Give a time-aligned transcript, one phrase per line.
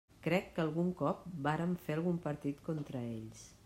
[0.27, 3.51] Crec que algun cop vàrem fer algun partit contra ells.